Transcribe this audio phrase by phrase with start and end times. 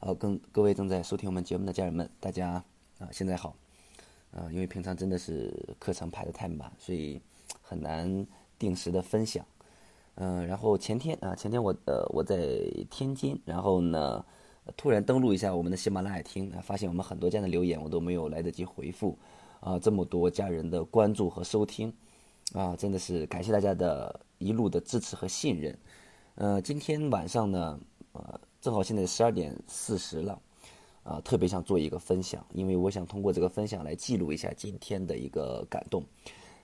[0.00, 2.64] 呃，跟各位正在收听我们节目的家人们，大家
[2.98, 3.54] 啊，现在好。
[4.32, 7.20] 啊，因为平常真的是课程排的太满，所以
[7.60, 8.26] 很难
[8.58, 9.44] 定时的分享。
[10.14, 12.38] 嗯，然后前天啊，前天我呃我在
[12.90, 14.24] 天津，然后呢
[14.76, 19.18] 突然登录一下我们的喜马拉雅听，发现我们很多家的留言我都没有来得及回复。
[19.58, 21.92] 啊，这么多家人的关注和收听，
[22.54, 25.76] 啊，真的是感谢大家的一路的支持和信任。
[26.36, 27.78] 呃，今天晚上呢，
[28.12, 28.40] 呃。
[28.60, 30.38] 正好现在十二点四十了，
[31.02, 36.04] 啊，特别想做一个分享，因为我想通过这个分享来记录一下今天的一个感动。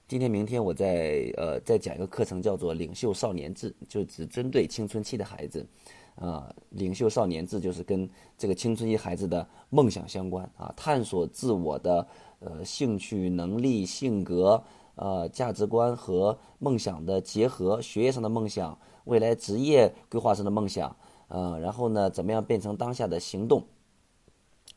[0.06, 5.66] 今天、明天我在呃再讲一个课程，叫做《领袖少年志》，就只针对青春期的孩子。
[6.14, 12.06] 啊，《领袖少年志》就是跟这个青春期孩子的梦想相关啊，探索自我的
[12.38, 14.62] 呃兴趣、能力、性格、
[14.95, 20.95] 呃价值观和梦想的结合，学业上的梦想，未来职业规划上的梦想。
[21.28, 23.64] 嗯，然后呢，怎么样变成当下的行动？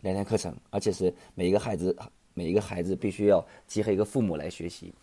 [0.01, 1.95] 两天课程，而且是每一个孩子，
[2.33, 4.93] 每一个孩子必须要结合一个父母来学习。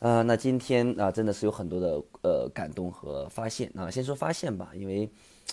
[0.00, 3.90] 嗯，那今天啊，真的是有很多的呃感动和发现啊。
[3.90, 5.08] 先说发现吧，因为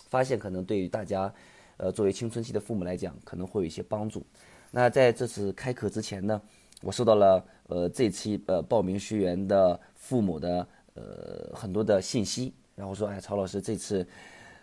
[0.10, 1.32] 发现可能对于大家，
[1.78, 4.26] 呃，作为青春期的父母来讲，可能会有一些帮助。
[4.72, 6.42] 那在这次开课之前呢，
[6.82, 14.06] 我收到了呃这期呃报名学员的父母的呃很多的信息，然后说，哎，曹老师这次。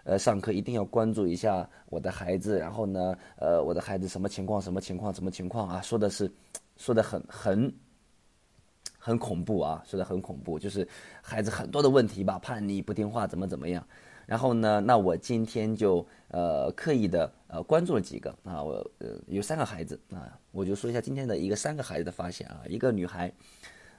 [0.04, 4.60] 呃，上课一定要关注一下我的孩子，然后呢，呃，我的孩子什么情况？
[4.60, 5.12] 什么情况？
[5.12, 5.80] 什么情况啊？
[5.82, 6.30] 说的是，
[6.76, 7.72] 说的很很
[8.98, 10.88] 很恐怖啊，说的很恐怖，就是
[11.20, 13.86] 孩子很多的问题吧，叛逆、不听话，怎么怎么样。
[14.26, 23.30] 然后呢，那我今天就呃刻意的呃关注了几个啊，我呃有三个孩子啊，我就说一下今天的一个三个孩子的发现啊，一个女孩，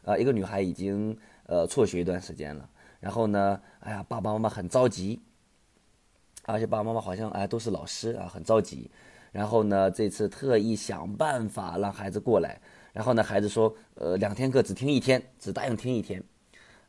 [0.03, 1.15] 啊，一个女孩已经
[1.45, 2.67] 呃辍学一段时间了，
[2.99, 5.19] 然后呢，哎呀，爸爸妈妈很着急。
[6.43, 8.89] 而且爸爸妈妈好像哎都是老师啊，很着急。
[9.31, 12.59] 然后呢，这次特意想办法让孩子过来。
[12.91, 16.21] 然后呢，孩子说，呃，两天课只听一天，只答应听一天。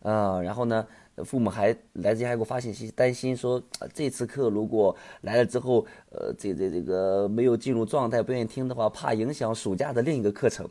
[0.00, 0.84] 嗯，然后呢，
[1.25, 3.62] 父母还来之前还给我发信息，担心说，
[3.94, 10.69] 这次课如果来了之后，呃，这这这个没有进入状态，不愿意听的话，怕影响暑假的另一个课程。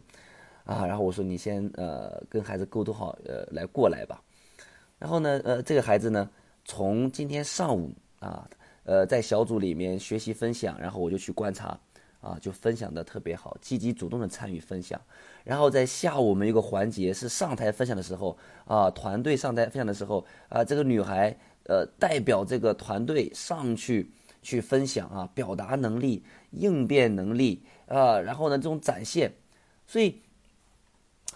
[0.66, 4.22] 啊，然后我说你先呃跟孩子沟通好，呃来过来吧。
[5.00, 6.30] 然后呢，呃，这个孩子呢，
[6.66, 7.90] 从今天上午
[8.20, 8.46] 啊。
[8.92, 11.80] 呃，在小组里面学习分享，然后我就去观察，
[12.20, 15.00] 啊，就分享的特别好，积极主动的参与分享。
[15.46, 21.34] 然后在下午我们一个环节是上台分享的时候，啊，团队上台分享的时候，啊，这个女孩
[21.68, 29.32] 呃代表这个团队上去去分享啊，表达能力、应变能力啊，然后呢这种展现，
[29.88, 30.20] 所以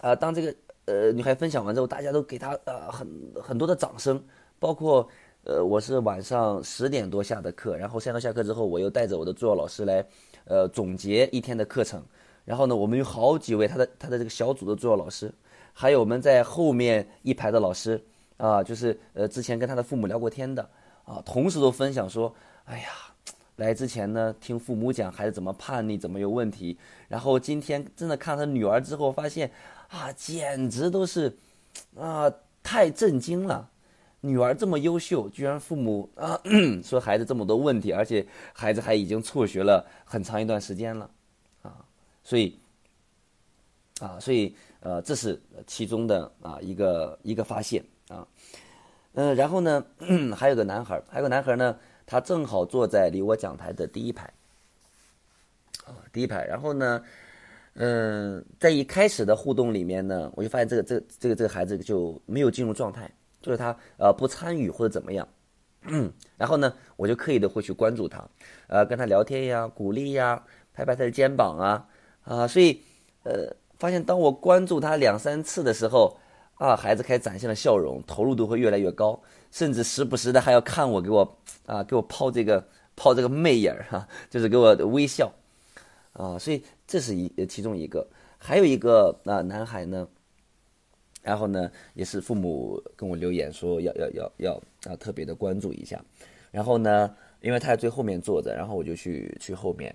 [0.02, 3.08] 啊，当这个呃女孩分享完之后，大家都给她呃很
[3.42, 4.22] 很多的掌声，
[4.58, 5.08] 包括。
[5.46, 10.04] 呃，我是晚上十点多下的课，然后下课下课之后，我又带着我的助教老师来，
[10.44, 12.02] 呃，总结一天的课程。
[12.44, 15.32] 然后呢，我们有好几位他的他的这个小组的助教老师，
[15.72, 18.02] 还有我们在后面一排的老师
[18.38, 20.68] 啊，就是呃之前跟他的父母聊过天的
[21.04, 22.34] 啊，同时都分享说，
[22.64, 22.88] 哎呀，
[23.54, 26.76] 来之前呢听父母讲孩子怎么叛逆，怎么有问题，
[27.06, 29.48] 然后今天真的看他女儿之后，发现
[29.90, 31.38] 啊，简直都是
[31.96, 32.28] 啊
[32.64, 33.70] 太震惊了。
[34.26, 36.40] 女儿这么优秀，居然父母啊
[36.82, 41.08] 说孩子这么多问题，而且孩子还已经辍学了很长一段时间了，
[41.62, 41.84] 啊，
[42.24, 42.58] 所以
[44.00, 48.26] 啊，所以呃，这是其中的啊一个一个发现啊，
[49.14, 49.84] 嗯，然后呢，
[50.36, 54.24] 还有个男孩，还有个男孩呢，他正好坐在离我讲台的第一排，
[55.84, 57.04] 啊，第一排，然后呢，
[57.74, 63.08] 嗯，在一开始的互动里面呢，我就发现这个这个这个这个孩子就没有进入状态。
[63.46, 65.28] 就是他呃不参与或者怎么样，
[65.82, 68.28] 嗯 然后呢，我就刻意的会去关注他，
[68.66, 70.42] 呃跟他聊天呀，鼓励呀，
[70.72, 71.86] 拍拍他的肩膀啊
[72.24, 72.80] 啊，所以
[73.22, 76.18] 呃发现当我关注他两三次的时候，
[76.56, 85.32] 啊孩子开始展现了笑容，投入度会越来越高，甚至时不时的还要看我给我啊给我抛这个抛这个媚眼儿哈，就是给我微笑
[86.14, 88.08] 啊，所以这是一其中一个，
[88.38, 90.08] 还有一个啊男孩呢。
[91.26, 96.00] 然后呢，也是父母跟我留言说要要要要啊特别的关注一下。
[96.52, 99.92] 然后呢，因为他在最后面坐着，然后我就去去后面，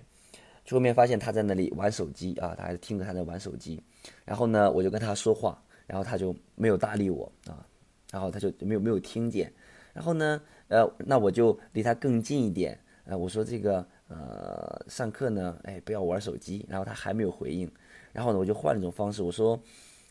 [0.66, 3.82] 去后面发现他在那里玩手机啊，他还听着他在玩手机。
[4.26, 7.66] 然后呢，我就跟他说话，然后他就没有搭理我啊，
[8.12, 9.50] 然后他就没有没有听见。
[9.94, 10.38] 然后呢，
[10.68, 16.66] 呃，那我就离他更近一点，呃，我说这个呃上课呢，哎不要玩手机。
[16.68, 17.66] 然后他还没有回应，
[18.12, 19.58] 然后呢我就换了一种方式，我说，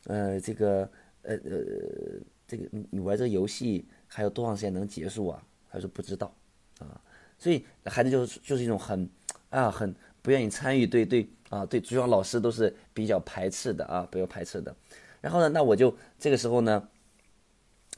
[0.07, 0.89] 呃这个。
[1.23, 1.61] 呃呃，
[2.47, 5.43] 这个你你玩这个游戏还有多长时间能结束啊？
[5.69, 6.33] 他说不知道，
[6.79, 6.99] 啊，
[7.37, 9.09] 所以孩子就是就是一种很
[9.49, 14.75] 啊，很不愿意参与，对对啊，对主要老师都是比较排斥的啊，比较排斥的。
[15.21, 16.87] 然后呢，那我就这个时候呢，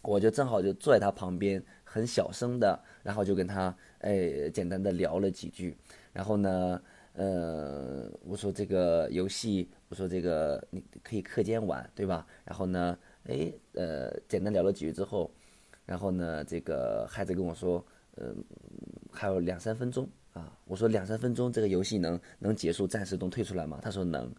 [0.02, 5.76] 我就正好就坐在他旁边，很小声的，然后就跟他哎简单的聊了几句。
[6.12, 6.82] 然后呢，
[7.14, 12.28] 呃，我说这个游戏，我说这个你可以课间玩，对吧？
[12.46, 15.32] 然后呢，哎，呃，简单聊了几句之后，
[15.86, 17.84] 然后呢，这个孩子跟我说，
[18.18, 18.36] 嗯，
[19.12, 20.58] 还有两三分钟啊。
[20.66, 23.80] 我说两三分钟这个游戏能能结束，暂时都退出来吗？
[23.82, 24.30] 他说能。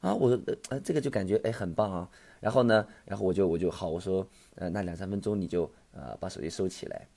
[0.00, 0.38] 啊，我说
[0.68, 2.10] 呃，这个就感觉哎很棒啊。
[2.38, 4.26] 然后呢，然后我就我就好，我说
[4.56, 7.08] 呃，那两三分钟你就呃把手机收起来。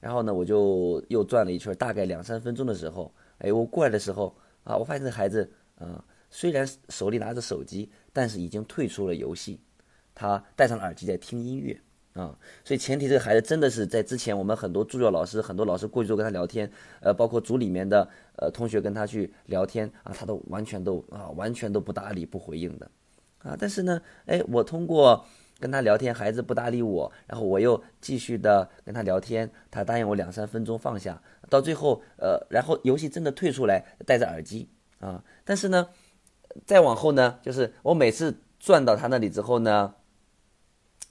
[0.00, 4.34] 然后呢，我就又转了一圈，大概两三分钟的时候，哎，我过来的时候
[4.64, 9.60] 啊，我发现这孩子啊，虽然手里拿着手机，但是已经退出了游戏，
[10.14, 11.80] 他戴上了耳机在听音乐。
[12.14, 16.70] 啊，所以前提这个孩子真的是在之前，我们很多助教老师、很多老师过去之后跟他聊天，
[17.00, 18.06] 呃，包括组里面的
[18.36, 22.90] 呃同学跟他去聊天啊，他都完全都啊完全都不搭理、不回应的，
[23.38, 25.24] 啊，但是呢，哎，我通过
[25.58, 31.18] 跟他聊天，孩子不搭理我，然后我又继续的跟他聊天，他答应我两三分钟放下，
[31.48, 34.68] 到最后呃，然后游戏真的退出来，戴着耳机
[35.00, 35.88] 啊，但是呢，
[36.66, 39.94] 再往后呢，就是我每次转到他那里之后呢。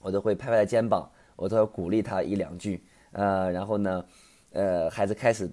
[0.01, 4.03] 我都会拍拍他肩膀，我都要鼓励他一两句，呃，然后呢，
[4.51, 5.49] 呃，孩子开始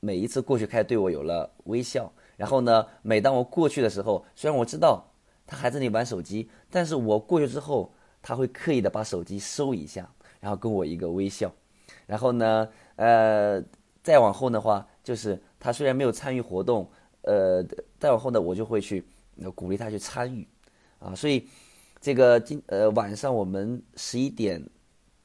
[0.00, 2.12] 每一次过去，开始对我有了微笑。
[2.36, 5.04] 然后呢，每当我过去的时候，虽然我知道
[5.46, 10.08] 他还在那里玩手机，但是我过去之后，他会刻意的把手机收一下，
[10.40, 11.50] 然后跟我一个微笑。
[12.06, 13.62] 然后呢，呃，
[14.02, 16.90] 再往后的话，就是他虽然没有参与活动，
[17.22, 17.64] 呃，
[17.98, 19.04] 再往后呢，我就会去
[19.54, 20.46] 鼓励他去参与，
[20.98, 21.48] 啊，所以。
[22.04, 24.62] 这个今呃晚上我们十一点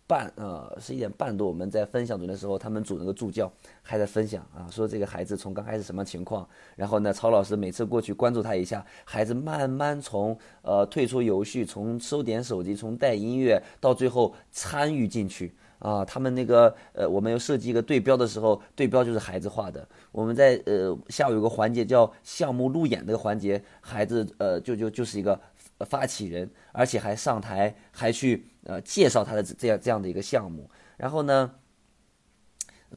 [0.07, 6.47] 半啊十一点半多我们在分享组的时候，他们组那个助教还在分享啊，说这个孩子从刚开始什么情况，
[6.77, 25.37] 然后呢曹老师每次过去关注他一下，孩子慢慢从呃退出游戏，从收点手机，从带音乐到最后参与进去啊，他们那个呃我们要设计一个对标的时候，对标就是孩子画的，我们在呃下午有个环节叫项目路演这个环节，孩子呃就就就是一个。
[25.85, 30.69] 发起人，而且还上台，还去呃介绍他的这样这样的一个项目。
[30.97, 31.55] 然后呢，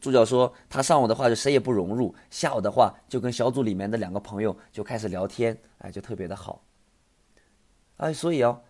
[0.00, 6.64] 助教说他上午的话就谁也不融入，下午的话就跟小组里面的两个朋友就开始聊天，哎，就特别的好。
[7.98, 8.62] 哎，所以哦，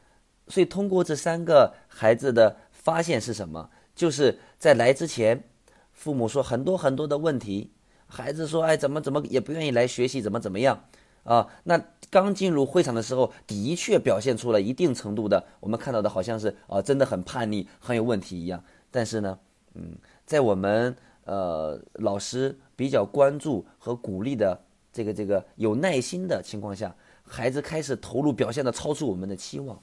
[0.49, 3.70] 所以通过这三个孩子的发现是什么？
[3.94, 5.44] 就是在来之前，
[5.93, 7.73] 父母说很多很多的问题，
[8.06, 10.85] 孩子说哎怎么怎么也不愿意来学习，怎么怎么样。
[11.24, 18.62] 啊，那刚进入会场的时候，的确表现出了一定程度的，我们看到的好像是啊，真的很叛逆，很有问题一样。
[18.90, 19.38] 但是呢，
[19.74, 19.96] 嗯，
[20.26, 24.60] 在我们呃老师比较关注和鼓励的
[24.92, 29.80] 这个这个有耐心的情况下，孩子开始投入，表现的超出我们的期望。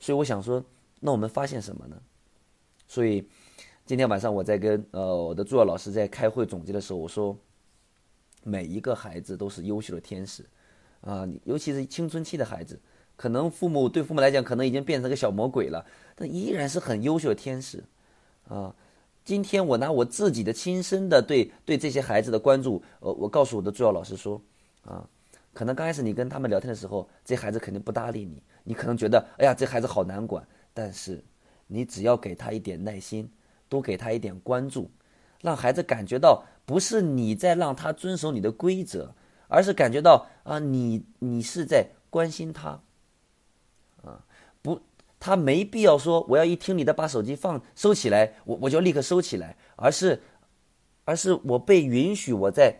[0.00, 0.62] 所以我想说，
[0.98, 1.96] 那我们发现什么呢？
[2.88, 3.26] 所以
[3.86, 7.34] 今天晚上我在跟呃我的助教老师在开会总结的时候，我说，
[8.42, 10.44] 每一个孩子都是优秀的天使。
[11.02, 12.80] 啊，尤其是青春期的孩子，
[13.16, 15.84] 可能父母对父母来讲，可能已经变成个小魔鬼了，
[16.14, 17.82] 但依然是很优秀的天使。
[18.48, 18.74] 啊，
[19.24, 24.40] 今天我拿我自己的亲身的对对这些孩子的关注，呃，我告诉我的助教老师说，
[24.84, 25.04] 啊，
[25.52, 30.46] 可能刚开始你跟他们聊天的时候，这孩子肯定不搭理你，你可能觉得，哎呀，这孩子好难管。
[30.74, 31.22] 但是，
[31.66, 33.28] 你只要给他一点耐心，
[33.68, 34.90] 多给他一点关注，
[35.40, 39.14] 让孩子感觉到不是你在让他遵守你的规则。
[39.52, 42.80] 而是感觉到啊，你你是在关心他，
[44.02, 44.24] 啊，
[44.62, 44.80] 不，
[45.20, 50.22] 他没必要说我要一听你的把手机放收起来，我我就立刻收起来，而是，
[51.04, 52.74] 而是我被允许我在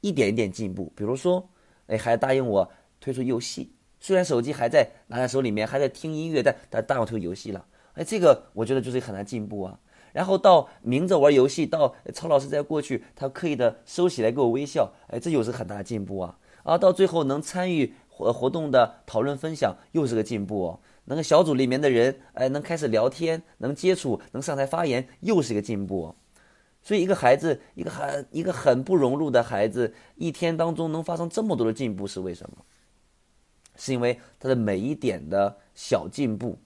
[0.00, 0.92] 一点一点进步。
[0.96, 1.48] 比如说，
[1.86, 7.64] 哎，还答应我退出游戏，虽然手机还在拿在手里面，还在听音乐，但但但我退出游戏了。
[7.94, 9.78] 哎，这个我觉得就是很难进步啊。
[10.12, 16.38] 然后到明着玩游戏，到曹老师在过去，他刻意的收起来给我微笑，哎，这又是很大的进步啊！
[16.64, 20.80] 啊，到最后能参与活活动的讨论分享，又是个进步哦。
[21.04, 26.16] 那个小组里面的人，哎，能开始聊天，能接触，能上台发言，又是一个进步哦。
[26.82, 32.64] 所以一个孩子，一个很一个很不融入的孩子，一天当中能发生这么多的进步，是为什么？
[33.76, 36.58] 是因为他的每一点的小进步，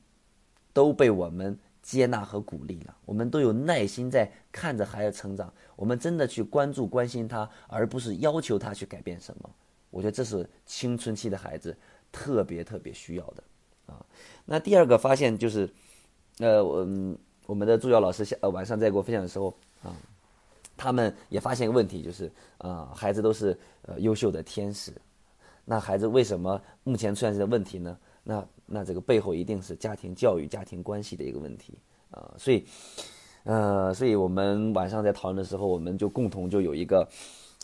[0.73, 1.59] 都被我们。
[1.83, 9.51] 接纳和鼓励了，我们都有耐心在看着孩子成长，我们真的去关注关心他，而不是要求他去改变什么。
[9.91, 11.77] 我觉得这是青春期的孩子
[12.13, 13.43] 特别特别需要的
[13.87, 14.07] 啊。
[14.45, 15.69] 那第二个发现就是，
[16.39, 16.87] 呃，我
[17.47, 19.95] 我们的助教老师下呃晚上在给我分享的时候啊，
[20.77, 24.93] 他们也发现一个问题，就是啊，孩子都是呃优秀的天使，
[25.65, 27.99] 那孩子为什么目前出现这个问题呢？
[28.25, 31.79] 那那这个背后一定是家庭教育、家庭关系的一个问题
[32.11, 32.65] 啊，所以，
[33.45, 37.07] 呃，所以我们晚上在讨论的时候，我们就共同就有一个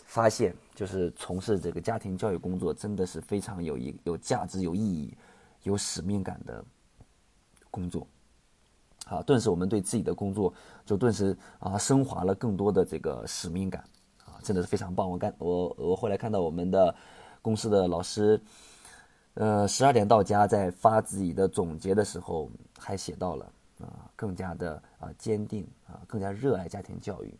[0.05, 5.17] 发现，就是从事这个家庭教育工作真的是非常有一有价值、有意义、
[5.63, 6.63] 有使命感的
[7.71, 8.05] 工作。
[9.05, 10.53] 啊，顿时我们对自己的工作
[10.85, 13.83] 就顿时啊升华了更多的这个使命感，
[14.23, 15.09] 啊，真的是非常棒。
[15.09, 16.93] 我干我我后来看到我们的
[17.41, 18.39] 公司的老师，
[19.39, 23.45] 呃，十二点到家，在发自己的总结的时候，还写到了
[23.79, 27.33] 啊，更加的啊坚定啊，更加热爱家庭教育，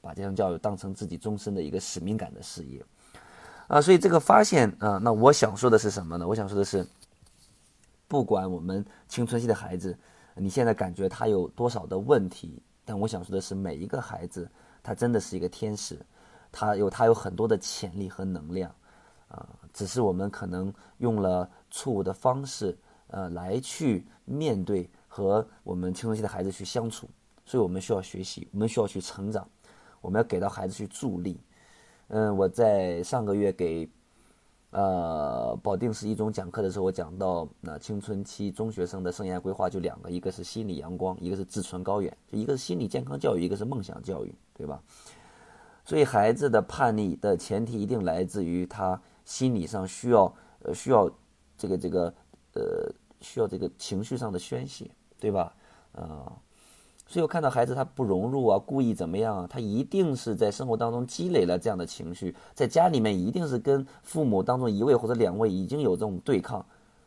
[0.00, 2.84] 把家庭教育当成自己终身的一个使命感的事业，
[3.68, 6.26] 啊，所以这个发现啊，那我想说的是什么呢？
[6.26, 6.84] 我想说的是，
[8.08, 9.96] 不管我们青春期的孩子。
[10.40, 12.62] 你现在感觉他有多少的问题？
[12.84, 14.48] 但我想说的是，每一个孩子，
[14.84, 15.98] 他真的是一个天使，
[16.52, 18.72] 他有他有很多的潜力和能量，
[19.28, 22.76] 啊，只是我们可能用了错误的方式，
[23.08, 27.08] 呃，来去面对和我们青春期的孩子去相处，
[27.44, 29.48] 所以我们需要学习，我们需要去成长，
[30.00, 31.40] 我们要给到孩子去助力。
[32.08, 33.88] 嗯，我在上个月给。
[34.70, 44.78] 呃，保定市一中讲课的时候，我讲到那青春期中学生的生涯规划就两个，一个是心理阳光，一个是志存高远，就一个是心理健康教育，一个是梦想教育，对吧？
[45.86, 51.10] 所以孩子的叛逆的前提一定来自于他心理上需要呃需要
[51.58, 52.14] 这个这个
[52.54, 55.54] 呃需要这个情绪上的宣泄，对吧？
[55.92, 56.32] 啊。
[57.06, 59.46] 所以我看到孩子他不融入啊，故意怎么样啊？
[59.48, 66.64] 他一定是在生活当中积累了这样的情绪，在家里面一定是跟父母当中一位或者两位已经有这种对抗，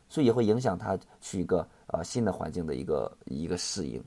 [0.10, 4.04] 所以也会影响他去一个啊新的环境的一个一个适应。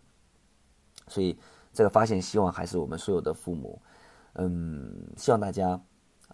[1.06, 1.36] 所以
[1.72, 3.80] 这个发现，希望还是我们所有的父母，
[4.32, 5.80] 嗯，希望大家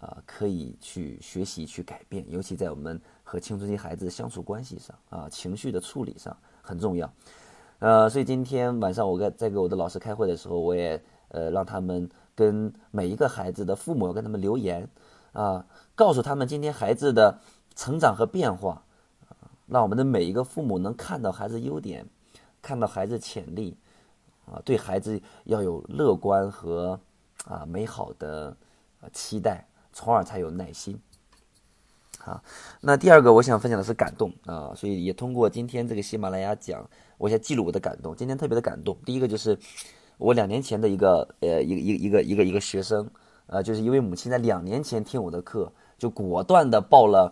[0.01, 7.09] 啊可以去学习去改变，尤其在我们和青春期孩子相处关系上啊，情绪的处理上很重要。
[7.77, 14.87] 呃，所以今天晚上我跟在给我的老师开会的时候，我也呃让他们跟每一个孩子的父母跟他们留言，
[15.33, 15.65] 啊，
[15.95, 17.39] 告诉他们今天孩子的
[17.75, 18.83] 成长和变化，
[19.67, 22.05] 让我们的每一个父母能看到孩子优点，
[22.61, 23.77] 看到孩子潜力，
[24.45, 26.99] 啊，对孩子要有乐观和
[27.45, 28.55] 啊美好的
[29.11, 30.99] 期待，从而才有耐心。
[32.17, 32.43] 好，
[32.81, 36.87] 那第二个我想分享的是感动啊，所以也通过今天这个喜马拉雅讲。
[37.17, 38.97] 我先记录我的感动，今天特别的感动。
[39.05, 39.57] 第一个就是
[40.17, 43.07] 我两年前的一个呃一个一个一个一个一个学生，
[43.45, 47.31] 呃，就是因为母亲在两年前听我的课，就果断的报了，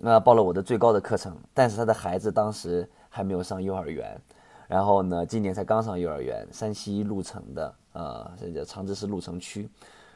[0.00, 1.34] 呃，报了我的最高的课程。
[1.54, 4.20] 但是他的孩子当时还没有上幼儿园，
[4.68, 9.68] 然后呢，今年才刚上幼儿园，山西潞城的，呃，这叫长治市潞城区。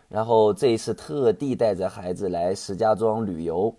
[0.09, 3.75] 然后这一次特地带着孩子来石家庄旅游，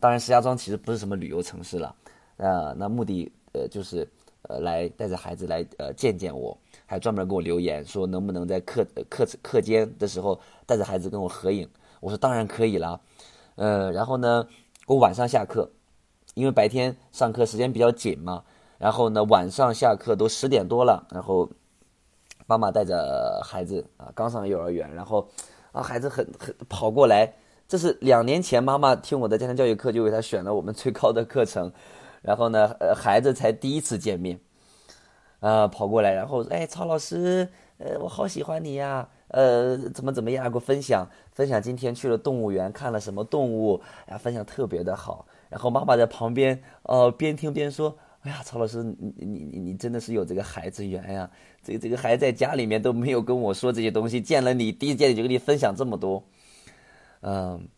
[0.00, 1.94] 当然石家庄其实不是什么旅游城市了，
[2.36, 4.08] 呃，那目的呃就是。
[4.46, 6.54] 呃，来带着孩子来呃见见我，
[6.84, 11.66] 还专门给我留言说能不能在课课课间的时候带着孩子跟我合影。
[12.00, 13.00] 我说当然可以了，
[13.54, 14.46] 呃，然后呢，
[14.86, 15.66] 我晚上下课，
[16.34, 18.44] 因为白天上课时间比较紧嘛，
[18.76, 21.48] 然后呢晚上下课都十点多了，然后
[22.46, 25.26] 妈妈带着孩子啊刚上幼儿园，然后
[25.74, 27.34] 啊孩子很很跑过来，
[27.68, 31.70] 这是两年前妈妈听我的家庭教育课就为他选了我们最高的课程。
[32.22, 34.38] 然后呢，呃，孩子才第一次见面，
[35.40, 45.26] 啊，跑过来，然后，哎，曹老师，呃，我好喜欢你呀，呃，怎么怎么样，给我分享分享今天去了动物园看了什么动物，呀，分享特别的好。
[45.50, 51.30] 然后妈妈在旁边，哦，边听边说，哎呀，曹老师，你你你你真的是有这个孩子缘呀，
[51.62, 56.24] 这个这个孩在家里面都没有跟我说这些东西，见了你第一见就跟你分享这么多，
[57.20, 57.68] 嗯。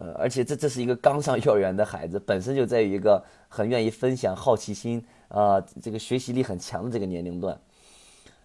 [0.00, 7.60] 呃，而且这这是一个刚上幼儿园的孩子，本身就在于一个很愿意分享、好奇心啊，这个学习力很强的这个年龄段，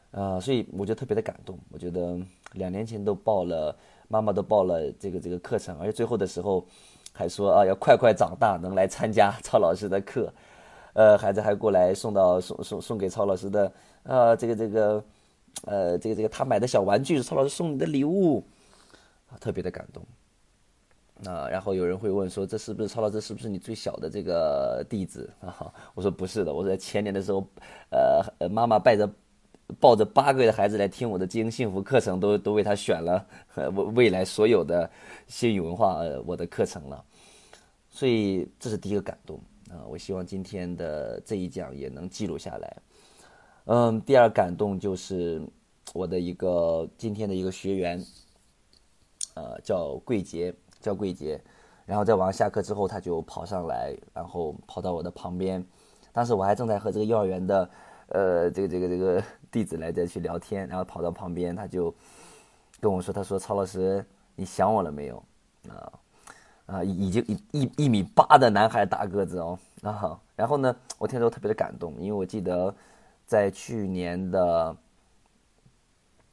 [0.09, 1.55] 啊，所以我就特别的感动。
[1.69, 2.17] 我觉得
[2.53, 3.77] 两年前都报了，
[4.07, 6.65] 妈妈都报了这个这个课程，而且最后的时候
[7.11, 10.33] 还说啊，要快快长大，能来参加 曹老师的课。
[10.93, 13.71] 呃，孩子还过来送到送送送给曹老师的
[14.03, 15.03] 啊，这个这个
[15.65, 18.43] 呃，这个这个他买的小玩具是曹老师送你的礼物，
[19.29, 20.03] 啊特别的感动。
[21.25, 23.21] 啊，然后有人会问说，这是不是曹老师？
[23.21, 25.71] 是不是你最小的这个弟子 啊？
[25.93, 27.45] 我说不是的，我在前年的时候，
[27.91, 29.09] 呃，妈妈带着
[29.79, 34.89] 抱着八个月的孩子来听我的经营幸福课程，都都为他选了未 未来所有的
[35.27, 37.01] 新语文化呃我的课程了，
[37.89, 39.39] 所以这是第一个感动
[39.73, 39.83] 啊！
[39.89, 42.77] 我希望今天的这一讲也能记录下来。
[43.65, 45.41] 嗯，第二感动就是，
[45.93, 48.05] 我的一个今天的一个学员，
[49.33, 51.41] 呃，叫桂杰，叫桂杰。
[51.85, 55.65] 然后在晚上下课之后，他就跑上来，然后跑到我的旁边。
[56.11, 57.69] 当时我还正在和这个幼儿园的，
[58.09, 61.93] 呃，这个这个这个 弟子来在去聊天，然后跑到旁边，他就
[62.79, 65.17] 跟我说：“他说曹老师，你想我了没有？
[65.69, 65.91] 啊
[66.65, 70.19] 啊，已经一一一米八的男孩，大个子哦啊。
[70.35, 72.73] 然后呢，我听着特别的感动，因为我记得
[73.25, 74.75] 在去年的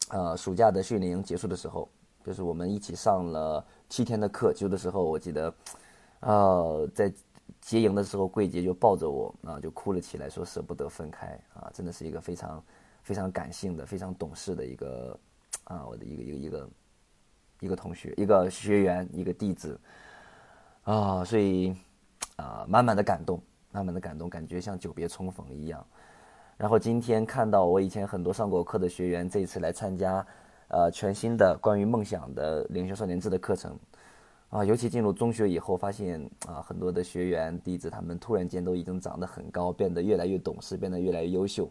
[0.08, 1.88] 呃暑假的训练营结束的时候，
[2.24, 5.54] 就是我们一起上了七天的课，结束的时候，我记得，
[6.20, 7.12] 呃，在。
[7.60, 12.62] 结营的时候，桂杰就抱着我啊，就哭了起来，说舍不得分开啊，真的是一个非常
[13.02, 15.18] 非常感性的、非常懂事的一个
[15.64, 16.70] 啊，我的一个一个一个
[17.60, 19.78] 一个同学、一个学员、一个弟子
[20.90, 21.72] 啊，所以
[22.34, 25.86] 啊，满满的感动，满满的感动，感觉像久别重逢一样。
[26.56, 30.26] 然后今天看到我以前很多上过课的学员，这一次来参加
[30.66, 33.78] 呃全新的关于梦想的领袖少年志的课程。
[34.48, 41.70] 啊，尤其进入中学以后，发现啊，很多的学员弟子他们突然间都已经长得很高，变得越来越懂事，变得越来越优秀，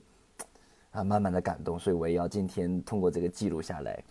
[0.92, 4.02] 啊，慢慢的感动，所以我也要今天通过这个记录下来。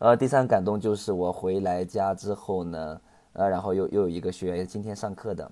[0.00, 3.00] 呃，第三感动就是我回来家之后呢，
[3.38, 5.48] 呃，然后又又有一个学员今天上课的，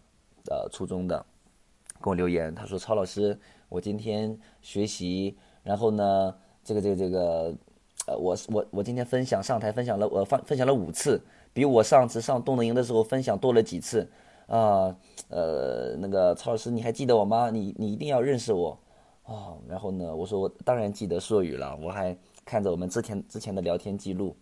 [0.50, 1.24] 呃，初中的，
[2.02, 3.38] 给我留言，他说曹老师，
[3.68, 7.54] 我今天学习，然后呢，这个这个这个，
[8.08, 11.22] 呃，我我我今天分享上台分享了，我分分享了五次。
[11.52, 14.06] 比我上次上动能营的时候分享多了几次，
[14.46, 14.94] 啊，
[15.30, 17.50] 呃，那个曹老师，你还记得我吗？
[17.50, 18.76] 你你一定要认识我，
[19.22, 22.14] 啊，然后呢，我说我当然记得硕宇了，我还
[22.44, 24.36] 看着我们之前之前的聊天记录，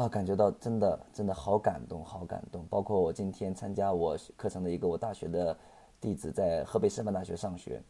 [0.00, 2.64] 啊，感觉到真的真的好感动，好感动。
[2.70, 5.54] 包括我今天参加我课程的一个我大学的
[6.00, 7.82] 弟子在河北师范大学上学，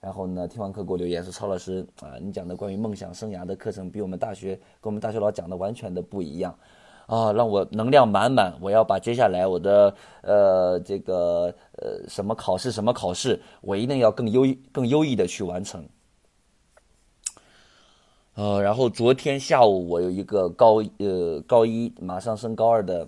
[0.00, 6.56] 然后呢，听完课给我留言说超老师啊，你讲的关于梦想生涯的课程比我们大学跟我们大学老讲的完全的不一样。
[7.06, 8.54] 啊，让我能量满满！
[8.58, 15.86] 我要把接下来我的呃这个呃什么考试什么考试，我一定要更优更优异的去完成。
[18.34, 23.06] 呃，然后昨天下午我有一个高呃高一马上升高二的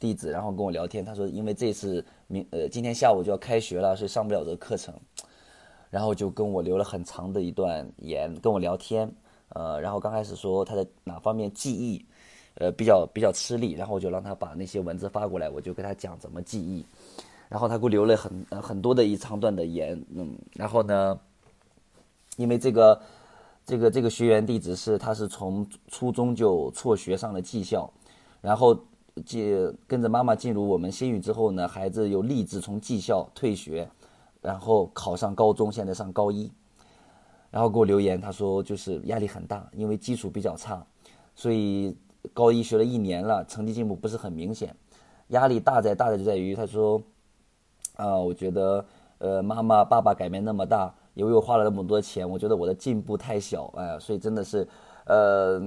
[0.00, 4.92] 弟子，然后跟我聊天，他说因为这次明呃今天下午就要开学了，所以上不了这个课程，
[5.90, 9.10] 然后就跟我留了很长的一段言跟我聊天，
[9.50, 12.04] 呃，然后刚开始说他的哪方面记忆。
[12.56, 16.86] 呃，比较比较吃力，然后我就让他把那些文字发过来，我就给他讲怎么记忆，
[17.48, 21.18] 然后他给我留了很很多的一长段的言，嗯，然后呢，
[22.36, 22.96] 因为这个
[23.64, 27.90] 这个这个学员弟子是他是从初中就辍学上了技校，
[28.40, 28.78] 然后
[29.24, 33.88] 进跟着妈妈进入我们新宇之后呢，孩子又立志从技校退学，
[34.40, 36.50] 然后考上高中，现在上高一，
[37.50, 40.86] 然后给我留言，他说就是压力很大，因为基础比较差，
[41.34, 41.96] 所以。
[42.32, 44.74] 高一学了一年了，成绩进步不是很明显，
[45.28, 47.02] 压力大在大的就在于他说，
[47.96, 48.82] 啊，我觉得
[49.18, 54.66] 呃妈妈爸爸改变那么大，也为我花了那么多钱，我觉得我的进步太小，哎，所以真的是，
[55.06, 55.60] 呃，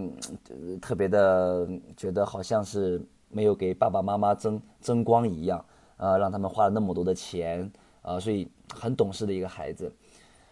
[0.82, 5.64] 特别的觉得好像是没有给爸爸妈妈争争光一样，
[5.98, 7.70] 啊，让他们花了那么多的钱，
[8.02, 9.92] 啊，所以很懂事的一个孩子。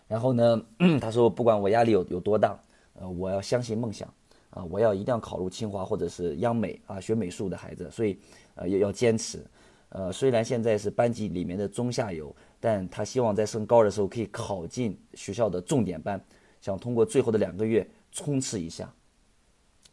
[0.08, 0.62] 然后呢，
[1.00, 2.60] 他说不管我压力有有多大，
[2.94, 4.08] 呃，我要相信梦想。
[4.52, 8.18] 啊，我要一定要考入清华或者是央美啊，学美术的孩子，所以，
[8.56, 9.46] 呃，要要坚持。
[9.90, 16.20] 呃，虽然现在是班级里面的中下游，但他希望在升高的时候可以考进学校的重点班，
[16.62, 18.94] 想通过最后的两个月冲刺一下。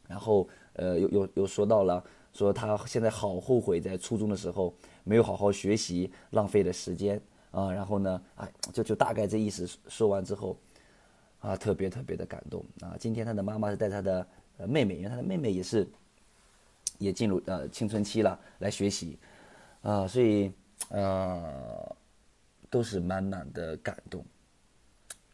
[0.09, 2.03] 然后，呃，又又又说到了，
[2.33, 4.75] 说他现在好后悔在初中的时候
[5.05, 7.73] 没有好好学习，浪费了时间啊。
[7.73, 10.59] 然后呢，哎，就就大概这意思说完之后，
[11.41, 12.97] 啊，特别特别的感动啊。
[12.99, 14.27] 今天他的妈妈是带他的。
[14.69, 15.89] 妹妹，因为他的妹妹也是，
[16.99, 19.19] 也进入呃青春期了，来学习，
[19.83, 20.53] 啊，所以
[20.89, 21.97] 呃，
[22.71, 24.25] 都是满满的感动。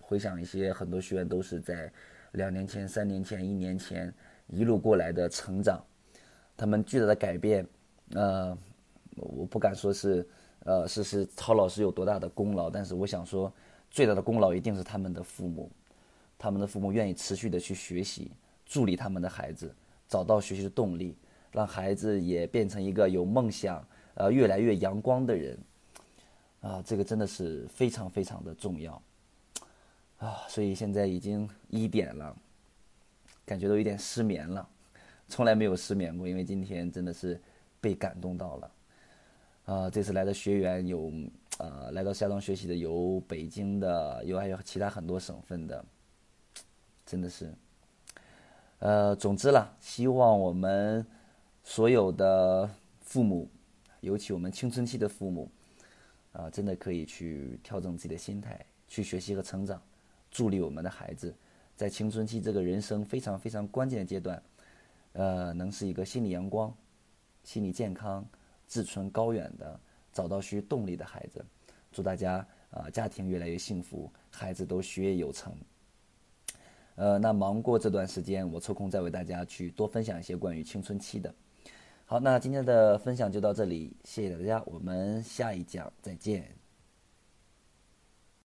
[0.00, 1.92] 回想一些很多学员都是在
[2.32, 4.12] 两年前、三年前、一年前
[4.46, 5.82] 一路过来的成长，
[6.56, 7.66] 他们巨大的改变，
[8.14, 8.56] 呃，
[9.16, 10.26] 我不敢说是
[10.64, 13.52] 呃是是曹老师有多大的功劳，但是我想说，
[13.90, 15.70] 最大的功劳一定是他们的父母，
[16.38, 18.32] 他们的父母愿意持续的去学习。
[18.64, 19.74] 助力他们的孩子
[20.06, 21.16] 找到学习的动力，
[21.50, 23.82] 让孩子也变成一个有梦想、
[24.18, 25.56] 呃越来越阳光的人，
[26.60, 29.00] 啊，这个真的是非常非常的重要，
[30.18, 32.36] 啊，所以现在已经一点了，
[33.46, 34.68] 感觉都有点失眠了，
[35.28, 37.40] 从来没有失眠过，因为今天真的是
[37.80, 38.70] 被感动到了，
[39.66, 41.12] 啊，这次来的学员有，
[41.58, 45.84] 呃，来到夏庄学习的有北京的，有还有其他很多省份的，
[47.06, 47.54] 真的是。
[48.80, 51.06] 呃，总之啦，希望我们
[51.62, 52.68] 所有的
[53.00, 53.48] 父母，
[54.00, 55.50] 尤其我们青春期的父母，
[56.32, 59.82] 啊，真的可以去调整自己的心态，去学习和成长，
[60.30, 61.34] 助力我们的孩子，
[61.76, 64.42] 在青春期这个人生非常非常关键的阶段，
[65.12, 66.72] 呃，能是一个心理阳光、
[67.44, 68.24] 心理健康、
[68.68, 69.80] 志存高远的，
[70.12, 71.44] 找到学习动力的孩子。
[71.90, 75.52] 祝大家啊，家庭越来越幸福，孩子都学业有成。
[76.96, 81.34] 呃，那忙过这段时间，我抽空再为大家去多分享一些关于青春期的。
[82.10, 86.57] 好，那今天的分享就到这里，谢谢大家，我们下一讲再见。